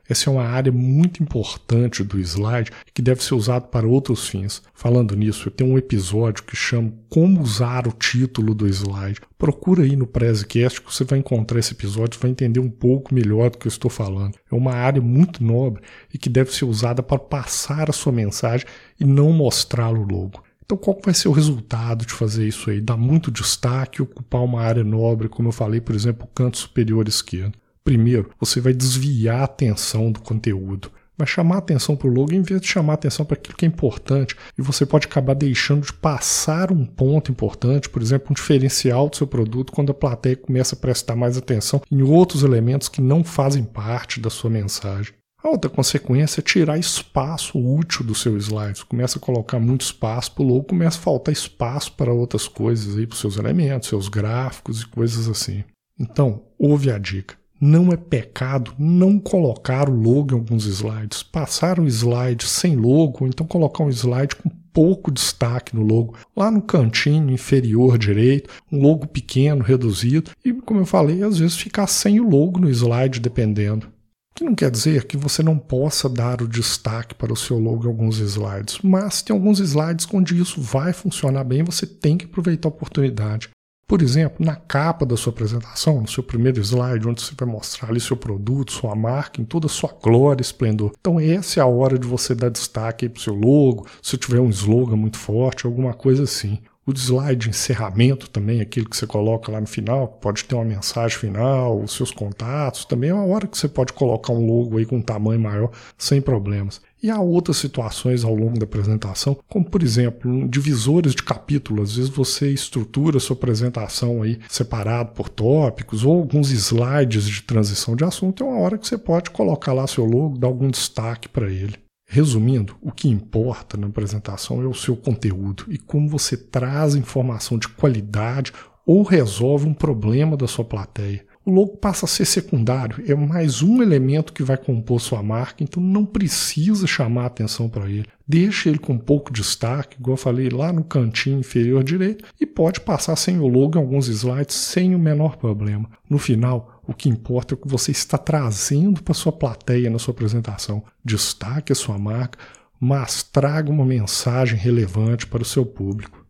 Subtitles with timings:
[0.10, 4.62] essa é uma área muito importante do slide que deve ser usado para outros fins.
[4.74, 9.20] Falando nisso, eu tenho um episódio que chama Como usar o título do slide.
[9.38, 13.50] Procura aí no Prezcast que você vai encontrar esse episódio, vai entender um pouco melhor
[13.50, 14.36] do que eu estou falando.
[14.52, 18.66] É uma área muito nobre e que deve ser usada para passar a sua mensagem
[19.00, 20.44] e não mostrá-lo logo.
[20.68, 22.82] Então, qual vai ser o resultado de fazer isso aí?
[22.82, 27.08] Dar muito destaque, ocupar uma área nobre, como eu falei, por exemplo, o canto superior
[27.08, 27.58] esquerdo.
[27.88, 30.92] Primeiro, você vai desviar a atenção do conteúdo.
[31.18, 33.56] Vai chamar a atenção para o logo em vez de chamar a atenção para aquilo
[33.56, 34.36] que é importante.
[34.58, 39.16] E você pode acabar deixando de passar um ponto importante, por exemplo, um diferencial do
[39.16, 43.24] seu produto, quando a plateia começa a prestar mais atenção em outros elementos que não
[43.24, 45.14] fazem parte da sua mensagem.
[45.42, 48.80] A outra consequência é tirar espaço útil do seu slide.
[48.80, 52.50] Você começa a colocar muito espaço para o logo, começa a faltar espaço para outras
[52.50, 55.64] coisas para os seus elementos, seus gráficos e coisas assim.
[55.98, 61.24] Então, ouve a dica não é pecado não colocar o logo em alguns slides.
[61.24, 66.14] Passar um slide sem logo, ou então colocar um slide com pouco destaque no logo,
[66.36, 71.58] lá no cantinho inferior direito, um logo pequeno, reduzido, e como eu falei, às vezes
[71.58, 73.88] ficar sem o logo no slide, dependendo.
[74.36, 77.86] Que não quer dizer que você não possa dar o destaque para o seu logo
[77.86, 82.26] em alguns slides, mas tem alguns slides onde isso vai funcionar bem, você tem que
[82.26, 83.50] aproveitar a oportunidade.
[83.88, 87.90] Por exemplo, na capa da sua apresentação, no seu primeiro slide, onde você vai mostrar
[87.90, 90.92] ali seu produto, sua marca, em toda a sua glória e esplendor.
[91.00, 94.42] Então, essa é a hora de você dar destaque para o seu logo, se tiver
[94.42, 96.60] um slogan muito forte, alguma coisa assim.
[96.88, 100.64] O slide de encerramento também, aquele que você coloca lá no final, pode ter uma
[100.64, 104.78] mensagem final, os seus contatos, também é uma hora que você pode colocar um logo
[104.78, 106.80] aí com um tamanho maior sem problemas.
[107.04, 111.90] E há outras situações ao longo da apresentação, como por exemplo, divisores de capítulos.
[111.90, 117.98] Às vezes você estrutura sua apresentação aí separado por tópicos ou alguns slides de transição
[117.98, 118.46] de assunto.
[118.46, 121.87] É uma hora que você pode colocar lá seu logo, dar algum destaque para ele.
[122.10, 127.58] Resumindo, o que importa na apresentação é o seu conteúdo e como você traz informação
[127.58, 128.54] de qualidade
[128.86, 131.27] ou resolve um problema da sua plateia.
[131.48, 135.64] O logo passa a ser secundário, é mais um elemento que vai compor sua marca,
[135.64, 138.06] então não precisa chamar atenção para ele.
[138.28, 142.82] Deixa ele com pouco destaque, igual eu falei lá no cantinho inferior direito, e pode
[142.82, 145.90] passar sem o logo em alguns slides sem o menor problema.
[146.10, 150.00] No final, o que importa é o que você está trazendo para sua plateia na
[150.00, 150.84] sua apresentação.
[151.02, 152.38] Destaque a sua marca,
[152.78, 156.26] mas traga uma mensagem relevante para o seu público.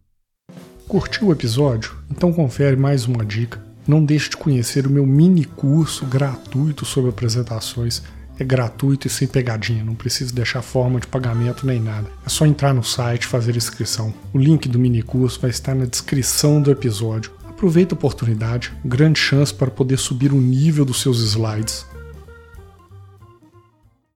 [0.87, 1.97] Curtiu o episódio?
[2.07, 3.66] Então confere mais uma dica.
[3.87, 8.03] Não deixe de conhecer o meu mini curso gratuito sobre apresentações.
[8.37, 12.07] É gratuito e sem pegadinha, não precisa deixar forma de pagamento nem nada.
[12.25, 14.13] É só entrar no site e fazer inscrição.
[14.33, 17.31] O link do mini curso vai estar na descrição do episódio.
[17.47, 21.85] Aproveita a oportunidade, grande chance para poder subir o nível dos seus slides.